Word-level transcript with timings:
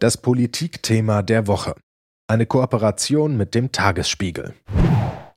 Das 0.00 0.16
Politikthema 0.16 1.22
der 1.22 1.48
Woche. 1.48 1.74
Eine 2.28 2.46
Kooperation 2.46 3.36
mit 3.36 3.56
dem 3.56 3.72
Tagesspiegel. 3.72 4.54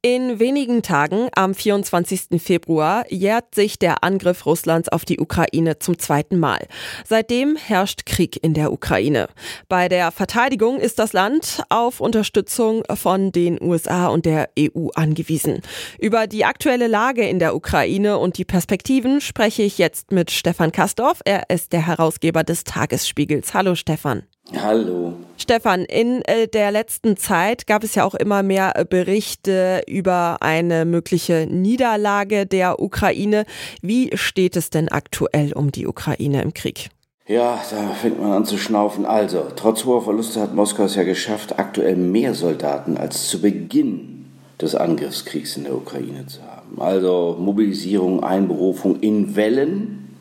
In 0.04 0.40
wenigen 0.40 0.84
Tagen, 0.84 1.30
am 1.36 1.56
24. 1.56 2.40
Februar, 2.40 3.06
jährt 3.10 3.56
sich 3.56 3.80
der 3.80 4.04
Angriff 4.04 4.46
Russlands 4.46 4.90
auf 4.90 5.04
die 5.04 5.20
Ukraine 5.20 5.80
zum 5.80 5.98
zweiten 5.98 6.38
Mal. 6.38 6.68
Seitdem 7.06 7.56
herrscht 7.56 8.06
Krieg 8.06 8.44
in 8.44 8.54
der 8.54 8.72
Ukraine. 8.72 9.30
Bei 9.68 9.90
der 9.90 10.12
Verteidigung 10.12 10.80
ist 10.80 11.00
das 11.00 11.14
Land 11.14 11.64
auf 11.70 12.00
Unterstützung 12.00 12.84
von 12.94 13.32
den 13.32 13.60
USA 13.60 14.08
und 14.08 14.26
der 14.26 14.50
EU 14.60 14.90
angewiesen. 14.94 15.62
Über 16.00 16.28
die 16.28 16.46
aktuelle 16.46 16.88
Lage 16.88 17.28
in 17.28 17.40
der 17.40 17.56
Ukraine 17.56 18.20
und 18.20 18.38
die 18.38 18.46
Perspektiven 18.46 19.22
spreche 19.22 19.64
ich 19.64 19.80
jetzt 19.80 20.12
mit 20.12 20.30
Stefan 20.30 20.72
Kastorf. 20.72 21.22
Er 21.26 21.50
ist 21.50 21.74
der 21.74 21.86
Herausgeber 21.86 22.44
des 22.44 22.64
Tagesspiegels. 22.64 23.56
Hallo 23.56 23.74
Stefan. 23.74 24.24
Hallo. 24.58 25.14
Stefan, 25.38 25.86
in 25.86 26.22
äh, 26.24 26.48
der 26.48 26.72
letzten 26.72 27.16
Zeit 27.16 27.68
gab 27.68 27.84
es 27.84 27.96
ja 27.96 28.04
auch 28.04 28.16
immer 28.16 28.44
mehr 28.44 28.74
äh, 28.76 28.86
Berichte 28.86 29.82
über 29.88 30.38
eine 30.42 30.86
mögliche 30.86 31.48
Niederlage 31.50 32.46
der 32.46 32.82
Ukraine. 32.82 33.46
Wie 33.82 34.12
steht 34.16 34.58
es 34.58 34.70
denn 34.70 34.90
aktuell 34.90 35.54
um 35.54 35.72
die 35.72 35.88
Ukraine 35.88 36.42
im 36.42 36.54
Krieg? 36.54 36.90
Ja, 37.28 37.62
da 37.72 37.94
fängt 37.94 38.20
man 38.20 38.32
an 38.32 38.46
zu 38.46 38.58
schnaufen. 38.58 39.06
Also, 39.06 39.46
trotz 39.56 39.86
hoher 39.86 40.04
Verluste 40.04 40.42
hat 40.42 40.54
Moskau 40.54 40.84
es 40.84 40.96
ja 40.96 41.04
geschafft, 41.04 41.58
aktuell 41.58 41.96
mehr 41.96 42.34
Soldaten 42.34 42.98
als 42.98 43.30
zu 43.30 43.42
Beginn 43.42 44.26
des 44.60 44.76
Angriffskriegs 44.76 45.56
in 45.56 45.64
der 45.64 45.76
Ukraine 45.76 46.26
zu 46.28 46.42
haben. 46.44 46.82
Also 46.82 47.38
Mobilisierung, 47.40 48.24
Einberufung 48.24 49.00
in 49.00 49.36
Wellen, 49.36 50.18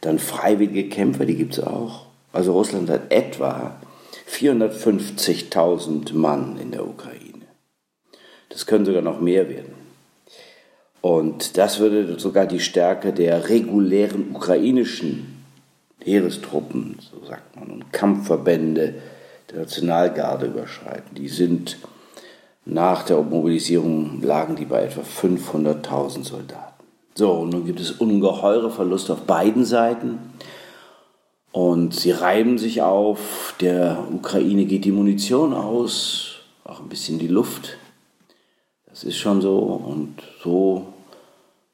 dann 0.00 0.18
freiwillige 0.18 0.88
Kämpfer, 0.88 1.26
die 1.26 1.36
gibt 1.36 1.54
es 1.54 1.60
auch 1.64 2.07
also 2.38 2.52
Russland 2.52 2.88
hat 2.88 3.10
etwa 3.10 3.74
450.000 4.30 6.14
Mann 6.14 6.56
in 6.56 6.70
der 6.70 6.86
Ukraine. 6.86 7.48
Das 8.48 8.64
können 8.64 8.84
sogar 8.84 9.02
noch 9.02 9.20
mehr 9.20 9.48
werden. 9.48 9.74
Und 11.00 11.58
das 11.58 11.80
würde 11.80 12.20
sogar 12.20 12.46
die 12.46 12.60
Stärke 12.60 13.12
der 13.12 13.48
regulären 13.48 14.30
ukrainischen 14.36 15.42
Heerestruppen, 16.04 16.98
so 17.00 17.26
sagt 17.26 17.56
man, 17.56 17.72
und 17.72 17.92
Kampfverbände 17.92 18.94
der 19.50 19.58
Nationalgarde 19.58 20.46
überschreiten. 20.46 21.16
Die 21.16 21.28
sind 21.28 21.78
nach 22.64 23.02
der 23.02 23.20
Mobilisierung 23.20 24.22
lagen 24.22 24.54
die 24.54 24.64
bei 24.64 24.84
etwa 24.84 25.00
500.000 25.00 26.22
Soldaten. 26.22 26.84
So, 27.16 27.32
und 27.32 27.50
nun 27.50 27.66
gibt 27.66 27.80
es 27.80 27.90
ungeheure 27.90 28.70
Verluste 28.70 29.14
auf 29.14 29.22
beiden 29.22 29.64
Seiten. 29.64 30.20
Und 31.52 31.94
sie 31.94 32.10
reiben 32.10 32.58
sich 32.58 32.82
auf, 32.82 33.54
der 33.60 34.04
Ukraine 34.12 34.66
geht 34.66 34.84
die 34.84 34.92
Munition 34.92 35.54
aus, 35.54 36.40
auch 36.64 36.80
ein 36.80 36.88
bisschen 36.88 37.18
die 37.18 37.28
Luft. 37.28 37.78
Das 38.86 39.04
ist 39.04 39.16
schon 39.16 39.40
so 39.40 39.58
und 39.58 40.16
so, 40.42 40.92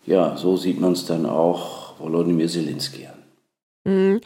ja, 0.06 0.36
so 0.36 0.56
sieht 0.56 0.80
man 0.80 0.92
es 0.92 1.06
dann 1.06 1.26
auch 1.26 1.98
Volodymyr 1.98 2.48
Zelensky 2.48 3.06
an. 3.06 3.14
Mhm. 3.84 4.20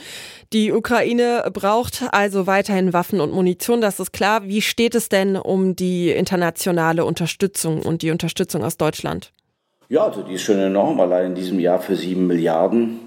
Die 0.53 0.73
Ukraine 0.73 1.49
braucht 1.53 2.05
also 2.13 2.47
weiterhin 2.47 2.93
Waffen 2.93 3.21
und 3.21 3.33
Munition, 3.33 3.81
das 3.81 4.01
ist 4.01 4.13
klar. 4.13 4.45
Wie 4.45 4.63
steht 4.63 4.95
es 4.95 5.09
denn 5.09 5.37
um 5.37 5.77
die 5.77 6.11
internationale 6.11 7.05
Unterstützung 7.05 7.83
und 7.83 8.03
die 8.03 8.11
Unterstützung 8.11 8.65
aus 8.65 8.77
Deutschland? 8.77 9.33
Ja, 9.89 10.05
also 10.05 10.23
die 10.23 10.35
ist 10.35 10.43
schon 10.43 10.59
enorm, 10.59 11.01
allein 11.01 11.27
in 11.27 11.35
diesem 11.35 11.59
Jahr 11.59 11.81
für 11.81 11.97
sieben 11.97 12.27
Milliarden 12.27 13.01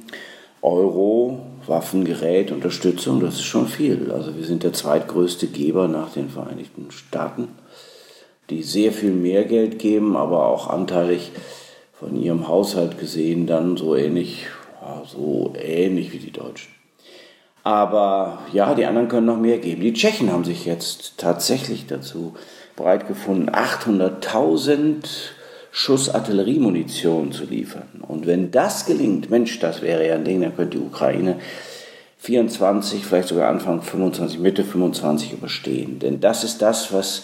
Euro 0.62 1.39
Waffen, 1.72 2.03
Gerät, 2.03 2.52
Unterstützung, 2.52 3.22
das 3.22 3.36
ist 3.36 3.45
schon 3.45 3.67
viel. 3.67 4.11
Also 4.11 4.36
wir 4.36 4.44
sind 4.44 4.64
der 4.64 4.73
zweitgrößte 4.73 5.47
Geber 5.47 5.88
nach 5.88 6.11
den 6.11 6.30
Vereinigten 6.30 6.91
Staaten, 6.91 7.47
die 8.50 8.61
sehr 8.61 8.91
viel 8.91 9.11
mehr 9.11 9.45
Geld 9.45 9.80
geben, 9.80 10.17
aber 10.17 10.47
auch 10.47 10.67
anteilig 10.67 11.31
von 11.94 12.22
ihrem 12.22 12.50
Haushalt 12.50 13.00
gesehen 13.00 13.47
dann 13.47 13.78
so 13.78 13.96
ähnlich, 13.96 14.47
so 15.07 15.53
ähnlich 15.57 16.12
wie 16.12 16.19
die 16.19 16.31
Deutschen. 16.31 16.72
Aber 17.63 18.40
ja, 18.51 18.75
die 18.75 18.85
anderen 18.85 19.07
können 19.07 19.28
noch 19.28 19.38
mehr 19.38 19.59
geben. 19.59 19.81
Die 19.81 19.94
Tschechen 19.94 20.31
haben 20.31 20.44
sich 20.44 20.66
jetzt 20.66 21.17
tatsächlich 21.17 21.88
dazu 21.88 22.34
bereit 22.75 23.07
gefunden, 23.07 23.50
800.000 23.50 25.06
Schuss 25.72 26.09
Artilleriemunition 26.09 27.32
zu 27.32 27.46
liefern. 27.46 28.04
Und 28.08 28.28
wenn 28.28 28.52
das 28.52 28.86
gelingt, 28.86 29.30
Mensch, 29.30 29.59
das 29.59 29.82
wäre 29.82 30.06
ja 30.06 30.16
ein 30.16 30.26
Ding, 30.26 30.42
dann 30.42 30.56
könnte 30.56 30.78
die 30.78 30.84
Ukraine 30.84 31.40
24, 32.20 33.06
vielleicht 33.06 33.30
sogar 33.30 33.50
Anfang 33.50 33.82
25, 33.82 34.40
Mitte 34.40 34.64
25 34.64 35.34
überstehen. 35.34 36.00
Denn 36.00 36.20
das 36.20 36.44
ist 36.44 36.62
das, 36.62 36.94
was 36.94 37.24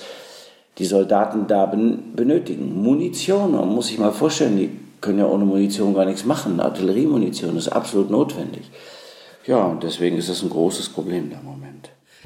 die 0.78 0.86
Soldaten 0.86 1.48
da 1.48 1.66
benötigen. 1.66 2.82
Munition, 2.82 3.52
man 3.52 3.70
muss 3.70 3.88
sich 3.88 4.00
mal 4.00 4.12
vorstellen, 4.12 4.58
die 4.58 4.70
können 5.02 5.20
ja 5.20 5.28
ohne 5.28 5.46
Munition 5.46 5.94
gar 5.94 6.06
nichts 6.06 6.26
machen. 6.26 6.60
Artilleriemunition 6.60 7.58
ist 7.58 7.68
absolut 7.68 8.10
notwendig. 8.10 8.64
Ja, 9.46 9.66
und 9.66 9.84
deswegen 9.84 10.18
ist 10.18 10.30
das 10.30 10.42
ein 10.42 10.50
großes 10.50 10.90
Problem 10.90 11.32
im 11.32 11.46
Moment. 11.46 11.67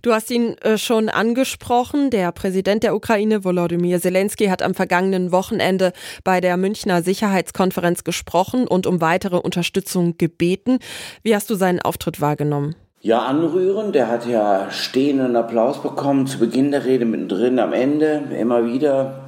Du 0.01 0.13
hast 0.13 0.31
ihn 0.31 0.55
äh, 0.61 0.79
schon 0.79 1.09
angesprochen. 1.09 2.09
Der 2.09 2.31
Präsident 2.31 2.81
der 2.81 2.95
Ukraine, 2.95 3.43
Volodymyr 3.43 3.99
Zelensky, 3.99 4.47
hat 4.47 4.63
am 4.63 4.73
vergangenen 4.73 5.31
Wochenende 5.31 5.93
bei 6.23 6.41
der 6.41 6.57
Münchner 6.57 7.03
Sicherheitskonferenz 7.03 8.03
gesprochen 8.03 8.67
und 8.67 8.87
um 8.87 8.99
weitere 8.99 9.37
Unterstützung 9.37 10.17
gebeten. 10.17 10.79
Wie 11.21 11.35
hast 11.35 11.51
du 11.51 11.55
seinen 11.55 11.79
Auftritt 11.79 12.19
wahrgenommen? 12.19 12.75
Ja, 13.01 13.25
anrührend. 13.25 13.93
Der 13.93 14.07
hat 14.07 14.25
ja 14.25 14.71
stehenden 14.71 15.35
Applaus 15.35 15.83
bekommen 15.83 16.25
zu 16.25 16.39
Beginn 16.39 16.71
der 16.71 16.85
Rede, 16.85 17.05
mittendrin, 17.05 17.59
am 17.59 17.73
Ende. 17.73 18.23
Immer 18.39 18.65
wieder 18.65 19.21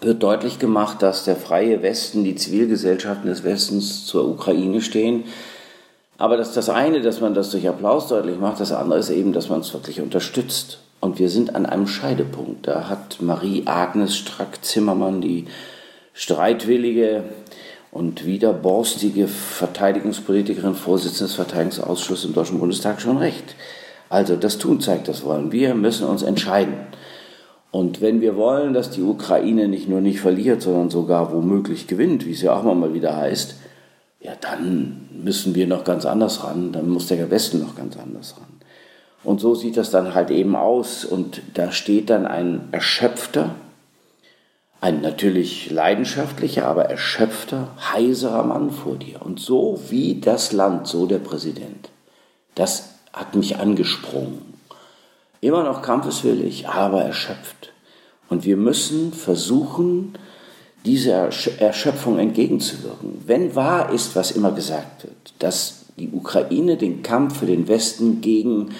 wird 0.00 0.22
deutlich 0.22 0.58
gemacht, 0.58 1.02
dass 1.02 1.24
der 1.24 1.36
freie 1.36 1.82
Westen, 1.82 2.24
die 2.24 2.36
Zivilgesellschaften 2.36 3.28
des 3.28 3.44
Westens 3.44 4.06
zur 4.06 4.28
Ukraine 4.28 4.80
stehen. 4.80 5.24
Aber 6.18 6.36
das 6.36 6.48
ist 6.48 6.56
das 6.56 6.70
eine, 6.70 7.02
dass 7.02 7.20
man 7.20 7.34
das 7.34 7.50
durch 7.50 7.68
Applaus 7.68 8.08
deutlich 8.08 8.38
macht. 8.38 8.60
Das 8.60 8.72
andere 8.72 8.98
ist 8.98 9.10
eben, 9.10 9.32
dass 9.32 9.48
man 9.48 9.60
es 9.60 9.72
wirklich 9.74 10.00
unterstützt. 10.00 10.78
Und 11.00 11.18
wir 11.18 11.28
sind 11.28 11.54
an 11.54 11.66
einem 11.66 11.86
Scheidepunkt. 11.86 12.66
Da 12.66 12.88
hat 12.88 13.20
Marie-Agnes 13.20 14.16
Strack-Zimmermann, 14.16 15.20
die 15.20 15.46
streitwillige 16.14 17.24
und 17.92 18.24
widerborstige 18.24 19.28
Verteidigungspolitikerin, 19.28 20.74
Vorsitzende 20.74 21.26
des 21.26 21.34
Verteidigungsausschusses 21.34 22.24
im 22.24 22.34
Deutschen 22.34 22.58
Bundestag, 22.58 23.00
schon 23.00 23.18
recht. 23.18 23.54
Also 24.08 24.36
das 24.36 24.58
Tun 24.58 24.80
zeigt 24.80 25.08
das 25.08 25.24
Wollen. 25.24 25.52
Wir 25.52 25.74
müssen 25.74 26.06
uns 26.06 26.22
entscheiden. 26.22 26.74
Und 27.70 28.00
wenn 28.00 28.22
wir 28.22 28.36
wollen, 28.36 28.72
dass 28.72 28.90
die 28.90 29.02
Ukraine 29.02 29.68
nicht 29.68 29.88
nur 29.88 30.00
nicht 30.00 30.20
verliert, 30.20 30.62
sondern 30.62 30.88
sogar 30.88 31.32
womöglich 31.32 31.86
gewinnt, 31.86 32.24
wie 32.24 32.32
es 32.32 32.40
ja 32.40 32.54
auch 32.54 32.62
mal 32.62 32.94
wieder 32.94 33.16
heißt, 33.16 33.56
ja, 34.20 34.32
dann 34.40 35.08
müssen 35.12 35.54
wir 35.54 35.66
noch 35.66 35.84
ganz 35.84 36.04
anders 36.04 36.44
ran, 36.44 36.72
dann 36.72 36.88
muss 36.88 37.06
der 37.08 37.30
Westen 37.30 37.60
noch 37.60 37.74
ganz 37.76 37.96
anders 37.96 38.36
ran. 38.36 38.56
Und 39.26 39.40
so 39.40 39.54
sieht 39.54 39.76
das 39.76 39.90
dann 39.90 40.14
halt 40.14 40.30
eben 40.30 40.54
aus. 40.54 41.04
Und 41.04 41.42
da 41.54 41.72
steht 41.72 42.10
dann 42.10 42.26
ein 42.26 42.68
erschöpfter, 42.70 43.56
ein 44.80 45.00
natürlich 45.00 45.70
leidenschaftlicher, 45.70 46.66
aber 46.66 46.84
erschöpfter, 46.84 47.68
heiserer 47.92 48.44
Mann 48.44 48.70
vor 48.70 48.94
dir. 48.94 49.22
Und 49.22 49.40
so 49.40 49.80
wie 49.88 50.20
das 50.20 50.52
Land, 50.52 50.86
so 50.86 51.06
der 51.06 51.18
Präsident. 51.18 51.90
Das 52.54 52.90
hat 53.12 53.34
mich 53.34 53.58
angesprungen. 53.58 54.54
Immer 55.40 55.64
noch 55.64 55.82
kampfeswillig, 55.82 56.68
aber 56.68 57.02
erschöpft. 57.02 57.72
Und 58.28 58.44
wir 58.44 58.56
müssen 58.56 59.12
versuchen, 59.12 60.16
dieser 60.86 61.30
Erschöpfung 61.58 62.18
entgegenzuwirken. 62.18 63.22
Wenn 63.26 63.54
wahr 63.54 63.92
ist, 63.92 64.16
was 64.16 64.30
immer 64.30 64.52
gesagt 64.52 65.04
wird, 65.04 65.34
dass 65.40 65.86
die 65.98 66.10
Ukraine 66.10 66.76
den 66.76 67.02
Kampf 67.02 67.40
für 67.40 67.46
den 67.46 67.68
Westen 67.68 68.20
gegen 68.20 68.70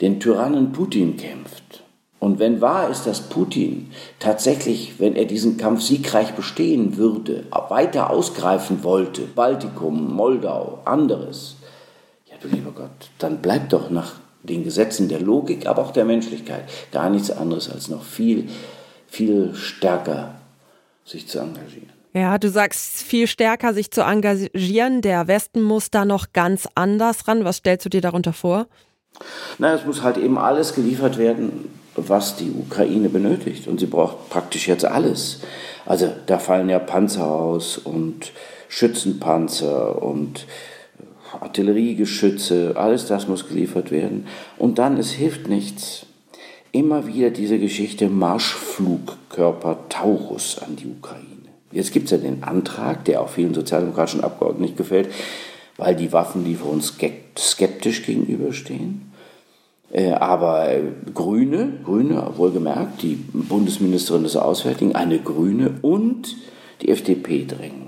den 0.00 0.20
Tyrannen 0.20 0.72
Putin 0.72 1.16
kämpft, 1.16 1.82
und 2.20 2.40
wenn 2.40 2.60
wahr 2.60 2.90
ist, 2.90 3.06
dass 3.06 3.20
Putin 3.20 3.90
tatsächlich, 4.18 4.94
wenn 4.98 5.14
er 5.14 5.24
diesen 5.24 5.56
Kampf 5.56 5.82
siegreich 5.82 6.32
bestehen 6.32 6.96
würde, 6.96 7.44
weiter 7.68 8.10
ausgreifen 8.10 8.82
wollte, 8.82 9.22
Baltikum, 9.22 10.14
Moldau, 10.14 10.80
anderes, 10.84 11.56
ja 12.28 12.34
du 12.40 12.48
lieber 12.48 12.72
Gott, 12.72 13.10
dann 13.18 13.38
bleibt 13.38 13.72
doch 13.72 13.90
nach 13.90 14.14
den 14.42 14.64
Gesetzen 14.64 15.08
der 15.08 15.20
Logik, 15.20 15.66
aber 15.66 15.82
auch 15.82 15.92
der 15.92 16.04
Menschlichkeit 16.04 16.64
gar 16.90 17.08
nichts 17.08 17.30
anderes 17.30 17.70
als 17.70 17.88
noch 17.88 18.02
viel, 18.02 18.48
viel 19.06 19.54
stärker 19.54 20.34
sich 21.08 21.28
zu 21.28 21.38
engagieren. 21.38 21.92
Ja, 22.14 22.38
du 22.38 22.48
sagst 22.48 23.02
viel 23.02 23.26
stärker 23.26 23.74
sich 23.74 23.90
zu 23.90 24.02
engagieren. 24.02 25.02
Der 25.02 25.28
Westen 25.28 25.62
muss 25.62 25.90
da 25.90 26.04
noch 26.04 26.32
ganz 26.32 26.68
anders 26.74 27.28
ran. 27.28 27.44
Was 27.44 27.56
stellst 27.58 27.84
du 27.84 27.90
dir 27.90 28.00
darunter 28.00 28.32
vor? 28.32 28.66
Na, 29.58 29.74
es 29.74 29.84
muss 29.84 30.02
halt 30.02 30.16
eben 30.16 30.38
alles 30.38 30.74
geliefert 30.74 31.18
werden, 31.18 31.70
was 31.96 32.36
die 32.36 32.50
Ukraine 32.50 33.08
benötigt. 33.08 33.66
Und 33.68 33.80
sie 33.80 33.86
braucht 33.86 34.30
praktisch 34.30 34.68
jetzt 34.68 34.84
alles. 34.84 35.40
Also 35.86 36.12
da 36.26 36.38
fallen 36.38 36.68
ja 36.68 36.78
Panzer 36.78 37.26
aus 37.26 37.78
und 37.78 38.32
Schützenpanzer 38.68 40.02
und 40.02 40.46
Artilleriegeschütze, 41.40 42.74
alles 42.76 43.06
das 43.06 43.28
muss 43.28 43.48
geliefert 43.48 43.90
werden. 43.90 44.26
Und 44.56 44.78
dann, 44.78 44.96
es 44.96 45.10
hilft 45.10 45.48
nichts. 45.48 46.06
Immer 46.72 47.06
wieder 47.06 47.30
diese 47.30 47.58
Geschichte 47.58 48.08
Marschflugkörper 48.08 49.88
Taurus 49.88 50.58
an 50.58 50.76
die 50.76 50.86
Ukraine. 50.86 51.24
Jetzt 51.72 51.92
gibt 51.92 52.06
es 52.06 52.10
ja 52.12 52.18
den 52.18 52.42
Antrag, 52.42 53.04
der 53.04 53.22
auch 53.22 53.28
vielen 53.28 53.54
sozialdemokratischen 53.54 54.22
Abgeordneten 54.22 54.62
nicht 54.62 54.76
gefällt, 54.76 55.08
weil 55.76 55.94
die 55.96 56.12
Waffenlieferungen 56.12 56.82
skeptisch 56.82 58.04
gegenüberstehen. 58.04 59.12
Äh, 59.90 60.12
aber 60.12 60.70
äh, 60.70 60.82
Grüne, 61.14 61.80
Grüne, 61.84 62.32
wohlgemerkt, 62.36 63.02
die 63.02 63.14
Bundesministerin 63.32 64.22
des 64.22 64.36
Auswärtigen, 64.36 64.94
eine 64.94 65.18
Grüne 65.18 65.78
und 65.80 66.36
die 66.82 66.90
FDP 66.90 67.46
drängen. 67.46 67.87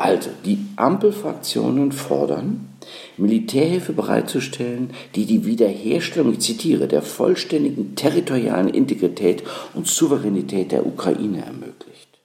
Also, 0.00 0.30
die 0.46 0.64
Ampelfraktionen 0.76 1.92
fordern, 1.92 2.70
Militärhilfe 3.18 3.92
bereitzustellen, 3.92 4.94
die 5.14 5.26
die 5.26 5.44
Wiederherstellung, 5.44 6.32
ich 6.32 6.40
zitiere, 6.40 6.88
der 6.88 7.02
vollständigen 7.02 7.96
territorialen 7.96 8.70
Integrität 8.70 9.42
und 9.74 9.88
Souveränität 9.88 10.72
der 10.72 10.86
Ukraine 10.86 11.44
ermöglicht. 11.44 12.18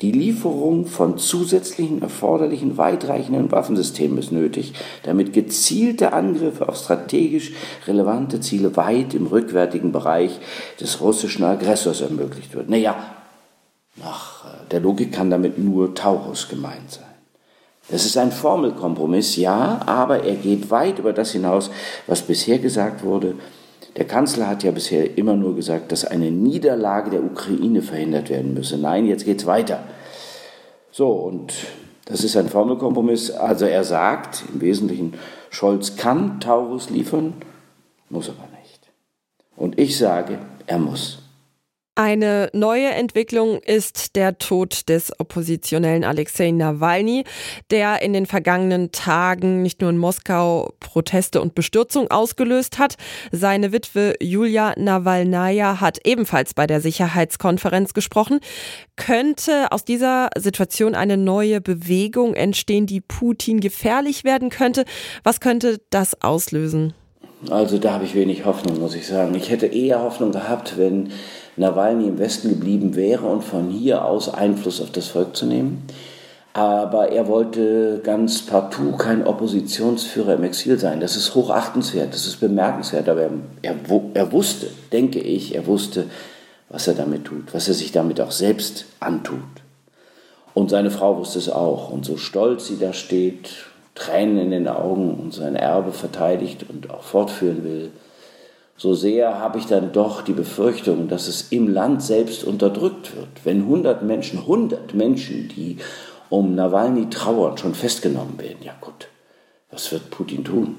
Die 0.00 0.12
Lieferung 0.12 0.86
von 0.86 1.18
zusätzlichen 1.18 2.02
erforderlichen 2.02 2.76
weitreichenden 2.76 3.50
Waffensystemen 3.50 4.18
ist 4.18 4.30
nötig, 4.30 4.72
damit 5.02 5.32
gezielte 5.32 6.12
Angriffe 6.12 6.68
auf 6.68 6.76
strategisch 6.76 7.50
relevante 7.88 8.38
Ziele 8.38 8.76
weit 8.76 9.12
im 9.12 9.26
rückwärtigen 9.26 9.90
Bereich 9.90 10.38
des 10.80 11.00
russischen 11.00 11.42
Aggressors 11.42 12.00
ermöglicht 12.00 12.54
wird. 12.54 12.70
Naja, 12.70 12.94
nach 13.96 14.35
der 14.70 14.80
Logik 14.80 15.12
kann 15.12 15.30
damit 15.30 15.58
nur 15.58 15.94
Taurus 15.94 16.48
gemeint 16.48 16.90
sein. 16.90 17.04
Das 17.88 18.04
ist 18.04 18.16
ein 18.16 18.32
Formelkompromiss, 18.32 19.36
ja, 19.36 19.80
aber 19.86 20.24
er 20.24 20.34
geht 20.34 20.70
weit 20.70 20.98
über 20.98 21.12
das 21.12 21.32
hinaus, 21.32 21.70
was 22.06 22.22
bisher 22.22 22.58
gesagt 22.58 23.04
wurde. 23.04 23.34
Der 23.96 24.06
Kanzler 24.06 24.48
hat 24.48 24.64
ja 24.64 24.72
bisher 24.72 25.16
immer 25.16 25.36
nur 25.36 25.54
gesagt, 25.54 25.92
dass 25.92 26.04
eine 26.04 26.30
Niederlage 26.30 27.10
der 27.10 27.24
Ukraine 27.24 27.82
verhindert 27.82 28.28
werden 28.28 28.54
müsse. 28.54 28.76
Nein, 28.76 29.06
jetzt 29.06 29.24
geht's 29.24 29.46
weiter. 29.46 29.84
So, 30.90 31.10
und 31.10 31.54
das 32.06 32.24
ist 32.24 32.36
ein 32.36 32.48
Formelkompromiss. 32.48 33.30
Also 33.30 33.66
er 33.66 33.84
sagt 33.84 34.44
im 34.52 34.60
Wesentlichen, 34.60 35.14
Scholz 35.50 35.96
kann 35.96 36.40
Taurus 36.40 36.90
liefern, 36.90 37.34
muss 38.10 38.28
aber 38.28 38.48
nicht. 38.60 38.80
Und 39.56 39.78
ich 39.78 39.96
sage, 39.96 40.38
er 40.66 40.78
muss. 40.78 41.25
Eine 41.98 42.50
neue 42.52 42.88
Entwicklung 42.88 43.58
ist 43.62 44.16
der 44.16 44.36
Tod 44.36 44.90
des 44.90 45.18
Oppositionellen 45.18 46.04
Alexei 46.04 46.50
Nawalny, 46.50 47.24
der 47.70 48.02
in 48.02 48.12
den 48.12 48.26
vergangenen 48.26 48.92
Tagen 48.92 49.62
nicht 49.62 49.80
nur 49.80 49.88
in 49.88 49.96
Moskau 49.96 50.74
Proteste 50.78 51.40
und 51.40 51.54
Bestürzung 51.54 52.10
ausgelöst 52.10 52.78
hat. 52.78 52.96
Seine 53.32 53.72
Witwe 53.72 54.12
Julia 54.20 54.74
Nawalnaja 54.76 55.80
hat 55.80 56.00
ebenfalls 56.04 56.52
bei 56.52 56.66
der 56.66 56.82
Sicherheitskonferenz 56.82 57.94
gesprochen. 57.94 58.40
Könnte 58.96 59.72
aus 59.72 59.86
dieser 59.86 60.28
Situation 60.36 60.94
eine 60.94 61.16
neue 61.16 61.62
Bewegung 61.62 62.34
entstehen, 62.34 62.84
die 62.84 63.00
Putin 63.00 63.58
gefährlich 63.58 64.22
werden 64.22 64.50
könnte? 64.50 64.84
Was 65.24 65.40
könnte 65.40 65.80
das 65.88 66.20
auslösen? 66.20 66.92
Also 67.48 67.78
da 67.78 67.94
habe 67.94 68.04
ich 68.04 68.14
wenig 68.14 68.44
Hoffnung, 68.44 68.80
muss 68.80 68.94
ich 68.94 69.06
sagen. 69.06 69.34
Ich 69.34 69.48
hätte 69.48 69.66
eher 69.66 70.02
Hoffnung 70.02 70.32
gehabt, 70.32 70.76
wenn 70.76 71.10
Nawalny 71.56 72.08
im 72.08 72.18
Westen 72.18 72.50
geblieben 72.50 72.96
wäre 72.96 73.26
und 73.26 73.42
von 73.42 73.70
hier 73.70 74.04
aus 74.04 74.32
Einfluss 74.32 74.80
auf 74.80 74.90
das 74.90 75.08
Volk 75.08 75.36
zu 75.36 75.46
nehmen. 75.46 75.86
Aber 76.52 77.10
er 77.10 77.28
wollte 77.28 78.00
ganz 78.02 78.46
partout 78.46 78.96
kein 78.96 79.26
Oppositionsführer 79.26 80.34
im 80.34 80.44
Exil 80.44 80.78
sein. 80.78 81.00
Das 81.00 81.14
ist 81.14 81.34
hochachtenswert, 81.34 82.14
das 82.14 82.26
ist 82.26 82.40
bemerkenswert. 82.40 83.08
Aber 83.08 83.22
er, 83.22 83.30
er, 83.62 83.74
er 84.14 84.32
wusste, 84.32 84.68
denke 84.90 85.18
ich, 85.18 85.54
er 85.54 85.66
wusste, 85.66 86.06
was 86.70 86.88
er 86.88 86.94
damit 86.94 87.26
tut, 87.26 87.52
was 87.52 87.68
er 87.68 87.74
sich 87.74 87.92
damit 87.92 88.20
auch 88.20 88.30
selbst 88.30 88.86
antut. 89.00 89.40
Und 90.54 90.70
seine 90.70 90.90
Frau 90.90 91.18
wusste 91.18 91.38
es 91.38 91.50
auch. 91.50 91.90
Und 91.90 92.06
so 92.06 92.16
stolz 92.16 92.68
sie 92.68 92.78
da 92.78 92.94
steht, 92.94 93.50
Tränen 93.94 94.38
in 94.38 94.50
den 94.50 94.68
Augen 94.68 95.14
und 95.14 95.34
sein 95.34 95.56
Erbe 95.56 95.92
verteidigt 95.92 96.64
und 96.68 96.90
auch 96.90 97.02
fortführen 97.02 97.64
will, 97.64 97.90
so 98.76 98.94
sehr 98.94 99.38
habe 99.38 99.58
ich 99.58 99.66
dann 99.66 99.92
doch 99.92 100.22
die 100.22 100.34
Befürchtung, 100.34 101.08
dass 101.08 101.28
es 101.28 101.50
im 101.50 101.68
Land 101.68 102.02
selbst 102.02 102.44
unterdrückt 102.44 103.16
wird. 103.16 103.28
Wenn 103.44 103.62
100 103.62 104.02
Menschen, 104.02 104.40
100 104.40 104.94
Menschen, 104.94 105.48
die 105.48 105.78
um 106.28 106.54
Nawalny 106.54 107.08
trauern, 107.08 107.56
schon 107.56 107.74
festgenommen 107.74 108.38
werden, 108.38 108.58
ja 108.62 108.74
gut, 108.80 109.08
was 109.70 109.90
wird 109.92 110.10
Putin 110.10 110.44
tun? 110.44 110.78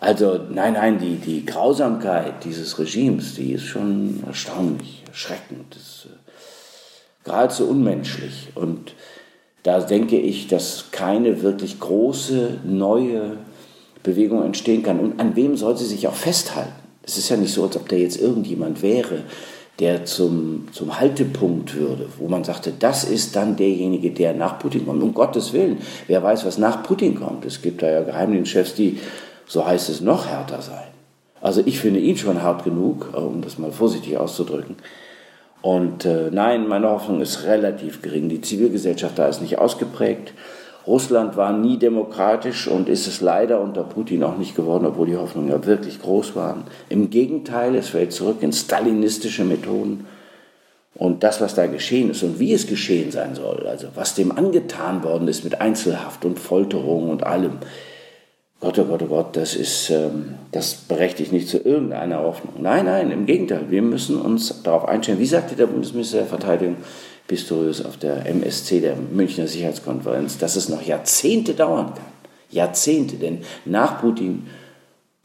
Also 0.00 0.38
nein, 0.48 0.74
nein, 0.74 0.98
die, 0.98 1.16
die 1.16 1.44
Grausamkeit 1.44 2.44
dieses 2.44 2.78
Regimes, 2.78 3.34
die 3.34 3.52
ist 3.52 3.64
schon 3.64 4.22
erstaunlich, 4.26 5.02
erschreckend, 5.08 5.74
ist 5.74 6.06
äh, 6.06 7.24
geradezu 7.24 7.68
unmenschlich. 7.68 8.50
Und 8.54 8.94
da 9.64 9.80
denke 9.80 10.16
ich, 10.16 10.46
dass 10.46 10.92
keine 10.92 11.42
wirklich 11.42 11.80
große 11.80 12.60
neue 12.64 13.38
Bewegung 14.04 14.44
entstehen 14.44 14.84
kann. 14.84 15.00
Und 15.00 15.18
an 15.18 15.34
wem 15.34 15.56
soll 15.56 15.76
sie 15.76 15.86
sich 15.86 16.06
auch 16.06 16.14
festhalten? 16.14 16.87
Es 17.08 17.16
ist 17.16 17.30
ja 17.30 17.36
nicht 17.38 17.52
so, 17.52 17.64
als 17.64 17.74
ob 17.76 17.88
da 17.88 17.96
jetzt 17.96 18.20
irgendjemand 18.20 18.82
wäre, 18.82 19.24
der 19.78 20.04
zum, 20.04 20.68
zum 20.72 21.00
Haltepunkt 21.00 21.74
würde, 21.74 22.06
wo 22.18 22.28
man 22.28 22.44
sagte, 22.44 22.72
das 22.78 23.04
ist 23.04 23.34
dann 23.34 23.56
derjenige, 23.56 24.10
der 24.10 24.34
nach 24.34 24.58
Putin 24.58 24.86
kommt. 24.86 25.02
Um 25.02 25.14
Gottes 25.14 25.54
Willen, 25.54 25.78
wer 26.06 26.22
weiß, 26.22 26.44
was 26.44 26.58
nach 26.58 26.82
Putin 26.82 27.14
kommt. 27.14 27.46
Es 27.46 27.62
gibt 27.62 27.82
da 27.82 27.90
ja 27.90 28.02
Geheimdienstchefs, 28.02 28.74
die, 28.74 28.98
so 29.46 29.66
heißt 29.66 29.88
es, 29.88 30.02
noch 30.02 30.26
härter 30.26 30.60
sein. 30.60 30.88
Also 31.40 31.62
ich 31.64 31.78
finde 31.78 32.00
ihn 32.00 32.16
schon 32.16 32.42
hart 32.42 32.64
genug, 32.64 33.14
um 33.14 33.40
das 33.40 33.58
mal 33.58 33.72
vorsichtig 33.72 34.18
auszudrücken. 34.18 34.76
Und 35.62 36.04
äh, 36.04 36.30
nein, 36.30 36.68
meine 36.68 36.90
Hoffnung 36.90 37.22
ist 37.22 37.44
relativ 37.44 38.02
gering. 38.02 38.28
Die 38.28 38.42
Zivilgesellschaft 38.42 39.18
da 39.18 39.28
ist 39.28 39.40
nicht 39.40 39.58
ausgeprägt. 39.58 40.34
Russland 40.88 41.36
war 41.36 41.52
nie 41.52 41.76
demokratisch 41.76 42.66
und 42.66 42.88
ist 42.88 43.06
es 43.06 43.20
leider 43.20 43.60
unter 43.60 43.82
Putin 43.82 44.24
auch 44.24 44.38
nicht 44.38 44.56
geworden, 44.56 44.86
obwohl 44.86 45.06
die 45.06 45.16
Hoffnungen 45.16 45.50
ja 45.50 45.64
wirklich 45.66 46.00
groß 46.00 46.34
waren. 46.34 46.64
Im 46.88 47.10
Gegenteil, 47.10 47.74
es 47.74 47.90
fällt 47.90 48.12
zurück 48.12 48.38
in 48.40 48.54
stalinistische 48.54 49.44
Methoden. 49.44 50.06
Und 50.94 51.22
das, 51.22 51.42
was 51.42 51.54
da 51.54 51.66
geschehen 51.66 52.10
ist 52.10 52.22
und 52.22 52.40
wie 52.40 52.54
es 52.54 52.66
geschehen 52.66 53.12
sein 53.12 53.34
soll, 53.34 53.66
also 53.68 53.88
was 53.94 54.14
dem 54.14 54.36
angetan 54.36 55.04
worden 55.04 55.28
ist 55.28 55.44
mit 55.44 55.60
Einzelhaft 55.60 56.24
und 56.24 56.40
Folterung 56.40 57.10
und 57.10 57.22
allem, 57.22 57.58
Gott, 58.60 58.76
oh 58.80 58.84
Gott, 58.84 59.02
oh 59.04 59.06
Gott, 59.06 59.36
das 59.36 59.54
ist, 59.54 59.90
ähm, 59.90 60.34
das 60.50 60.74
berechtigt 60.74 61.32
nicht 61.32 61.48
zu 61.48 61.58
irgendeiner 61.58 62.20
Hoffnung. 62.20 62.54
Nein, 62.60 62.86
nein, 62.86 63.12
im 63.12 63.26
Gegenteil, 63.26 63.66
wir 63.68 63.82
müssen 63.82 64.20
uns 64.20 64.62
darauf 64.64 64.88
einstellen. 64.88 65.20
Wie 65.20 65.26
sagte 65.26 65.54
der 65.54 65.66
Bundesminister 65.66 66.18
der 66.18 66.26
Verteidigung 66.26 66.76
Pistorius 67.28 67.84
auf 67.84 67.96
der 67.98 68.26
MSC, 68.26 68.80
der 68.80 68.96
Münchner 68.96 69.46
Sicherheitskonferenz, 69.46 70.38
dass 70.38 70.56
es 70.56 70.68
noch 70.68 70.82
Jahrzehnte 70.82 71.54
dauern 71.54 71.94
kann. 71.94 72.04
Jahrzehnte, 72.50 73.16
denn 73.16 73.42
nach 73.64 74.00
Putin 74.00 74.46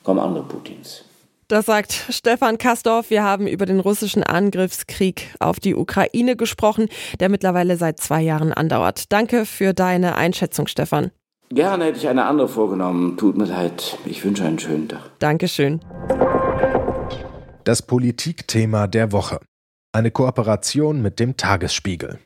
kommen 0.03 0.19
andere 0.19 0.43
Putins. 0.43 1.05
Das 1.47 1.65
sagt 1.65 1.93
Stefan 2.09 2.57
Kastorf. 2.57 3.09
Wir 3.09 3.23
haben 3.23 3.47
über 3.47 3.65
den 3.65 3.79
russischen 3.79 4.23
Angriffskrieg 4.23 5.33
auf 5.39 5.59
die 5.59 5.75
Ukraine 5.75 6.35
gesprochen, 6.35 6.87
der 7.19 7.29
mittlerweile 7.29 7.77
seit 7.77 7.99
zwei 7.99 8.21
Jahren 8.21 8.53
andauert. 8.53 9.11
Danke 9.11 9.45
für 9.45 9.73
deine 9.73 10.15
Einschätzung, 10.15 10.67
Stefan. 10.67 11.11
Gerne 11.49 11.85
hätte 11.85 11.99
ich 11.99 12.07
eine 12.07 12.25
andere 12.25 12.47
vorgenommen. 12.47 13.17
Tut 13.17 13.37
mir 13.37 13.45
leid. 13.45 13.97
Ich 14.05 14.25
wünsche 14.25 14.43
einen 14.43 14.59
schönen 14.59 14.87
Tag. 14.87 15.11
Dankeschön. 15.19 15.79
Das 17.63 17.81
Politikthema 17.81 18.87
der 18.87 19.11
Woche. 19.11 19.39
Eine 19.95 20.09
Kooperation 20.09 21.03
mit 21.03 21.19
dem 21.19 21.37
Tagesspiegel. 21.37 22.17